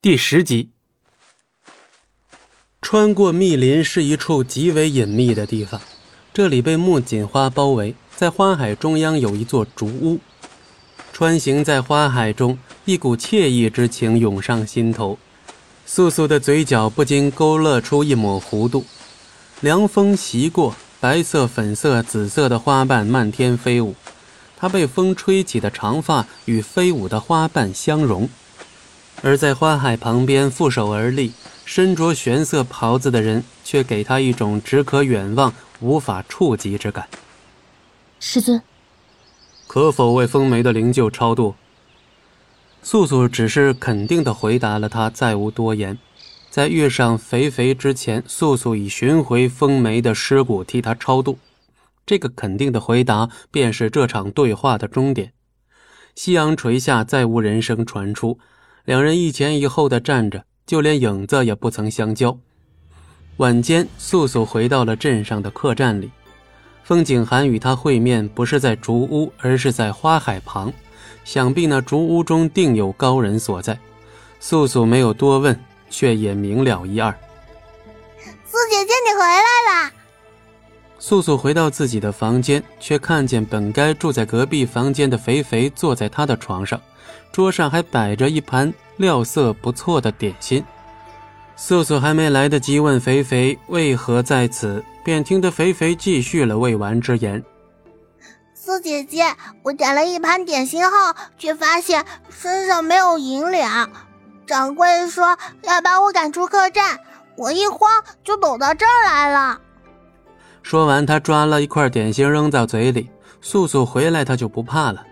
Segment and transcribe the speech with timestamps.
[0.00, 0.70] 第十集，
[2.80, 5.80] 穿过密林是一处极为隐秘的地方，
[6.32, 10.20] 这里被木槿花包围，在花海中央有一座竹屋。
[11.12, 15.18] 穿行在花海中，一股惬意之情涌上心头，
[15.84, 18.84] 素素的嘴角不禁勾勒出一抹弧度。
[19.60, 23.96] 凉风袭过，白色、粉色、紫色的花瓣漫天飞舞，
[24.56, 28.28] 她被风吹起的长发与飞舞的花瓣相融。
[29.22, 31.32] 而在花海旁边负手而立、
[31.64, 37.08] 身着玄色袍子的人，却给他一种只可远望、无法触及之感。
[38.20, 38.62] 师尊，
[39.66, 41.54] 可否为风梅的灵柩超度？
[42.82, 45.98] 素素只是肯定地回答了他，再无多言。
[46.48, 51.38] 在遇上肥肥之前，素素已寻回风梅的尸骨，替他超度。
[52.06, 55.32] 这个肯定的回答，便是这场对话的终点。
[56.14, 58.38] 夕阳垂下，再无人声传出。
[58.88, 62.34] 两人一前一后的站着，就连影子也不曾相交。
[63.36, 66.10] 晚间，素素回到了镇上的客栈里。
[66.84, 70.72] 风景寒与他会面，不是在竹屋，而是在花海旁。
[71.22, 73.78] 想必那竹屋中定有高人所在。
[74.40, 77.12] 素素没有多问，却也明了一二。
[78.46, 79.92] 苏姐姐，你回来啦！
[81.08, 86.78] 素素回到自己的房间，却看见本该住在隔壁房间的肥肥坐在她的床上。
[87.32, 90.62] 桌上还摆着一盘料色不错的点心，
[91.56, 97.42] 素素还没来得及问肥肥为何在此，便听得肥肥继续了未完之言
[98.52, 103.88] ：“苏姐姐，我点了一盘点心后，却发现身上没有银两，
[104.46, 106.98] 掌柜说要把我赶出客栈，
[107.34, 109.58] 我一慌就躲到这儿来了。”
[110.68, 113.08] 说完，他抓了一块点心扔到嘴里。
[113.40, 115.02] 素素回来，他就不怕了。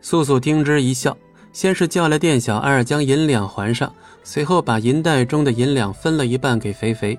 [0.00, 1.14] 素素听之一笑。
[1.52, 7.18] 先是叫来店小二将银两还上，随后把银袋中的银两分了一半给肥肥。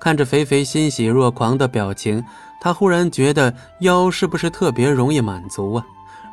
[0.00, 2.24] 看着肥肥欣喜若狂的表情，
[2.60, 5.86] 他忽然觉得腰是不是特别容易满足啊？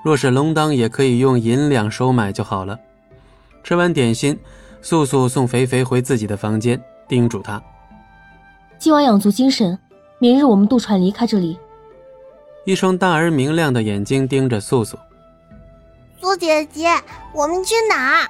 [0.04, 2.76] 若是龙当也可以用银两收买就好了。
[3.64, 4.36] 吃完点心，
[4.82, 7.62] 素素送肥肥回自己的房间，叮嘱他：
[8.80, 9.78] 今晚养足精神，
[10.24, 11.60] 明日我们渡船离开这里。
[12.64, 14.98] 一双大而明亮的眼睛盯着素素。
[16.22, 16.88] 苏姐姐，
[17.34, 18.26] 我们去哪？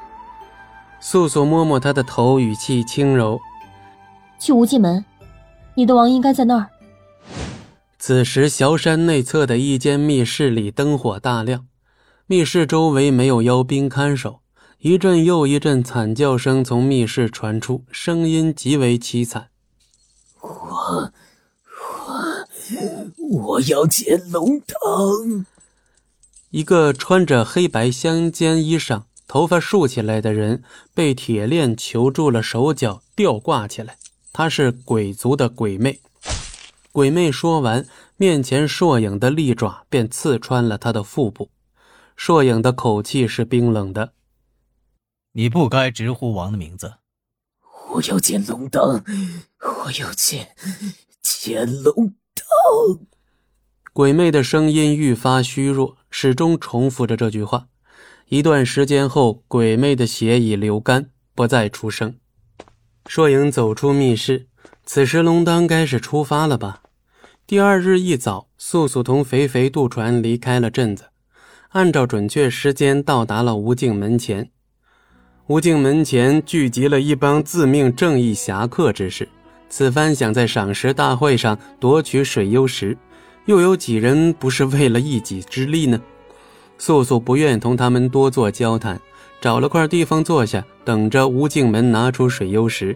[1.00, 3.40] 素素摸摸她的头，语气轻柔
[4.42, 5.06] ：“去无尽门，
[5.76, 6.68] 你的王应该在那儿。”
[8.00, 11.68] 此时，小山内侧的一间密室里灯火大亮，
[12.26, 14.40] 密室周围没有妖兵看守，
[14.80, 19.50] 一阵又一阵惨叫声从密室传出，声音极为凄惨。
[20.42, 21.14] 我
[22.72, 25.46] 我我要见龙腾。
[26.50, 30.64] 一个穿着黑白相间衣裳、头发竖起来的人，
[30.94, 33.98] 被铁链囚住了手脚，吊挂起来。
[34.32, 36.00] 他是鬼族的鬼魅。
[36.92, 37.88] 鬼魅说完，
[38.18, 41.50] 面前硕影的利爪便刺穿了他的腹部。
[42.16, 44.14] 硕影的口气是冰冷的
[45.34, 46.94] ：“你不该直呼王的名字。”
[47.94, 49.04] 我要见龙灯，
[49.60, 50.56] 我要见
[53.92, 57.68] 鬼魅的声音愈发虚弱，始终重复着这句话。
[58.30, 62.16] 一段时间后，鬼魅的血已流干，不再出声。
[63.06, 64.48] 硕影走出密室，
[64.86, 66.82] 此时龙当该是出发了吧？
[67.46, 71.10] 第二日一早，素素同肥肥渡船离开了镇子，
[71.70, 74.50] 按照准确时间到达了无尽门前。
[75.48, 79.28] 无尽门前聚集了一帮自命正义侠客之士，
[79.76, 82.96] 此番想在赏识大会上夺取水幽石。
[83.46, 86.00] 又有几人不是为了一己之利呢？
[86.78, 89.02] 素素不愿同他们多做交谈，
[89.42, 92.96] 找了块地方坐下，等着吴敬门拿出水幽石。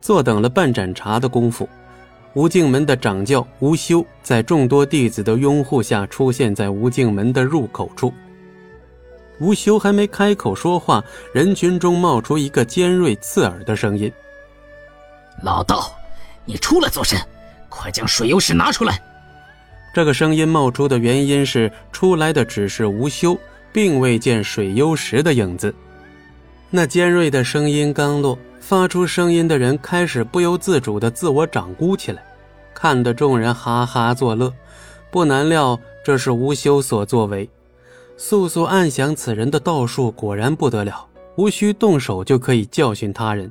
[0.00, 1.68] 坐等了半盏茶的功夫，
[2.34, 8.12] 吴敬门的掌教吴修在众多弟子的拥护下出现在吴敬门的入口处。
[9.38, 11.00] 吴修还没开口说话，
[11.32, 14.10] 人群中冒出一个尖锐刺耳的声音
[15.42, 15.92] ：“老道，
[16.44, 17.18] 你出来做甚？
[17.68, 19.00] 快将水幽石拿出来！”
[19.94, 23.38] 这个声音冒出的原因是，出来的只是无修，
[23.72, 25.74] 并未见水幽石的影子。
[26.68, 32.22] 那尖锐的声音刚落，发出声音的人开始不由自主地自我长估起来，
[32.72, 34.52] 看得众人哈哈作乐。
[35.10, 37.48] 不难料，这是无修所作为。
[38.16, 41.04] 素素暗想，此人的道术果然不得了，
[41.34, 43.50] 无需动手就可以教训他人。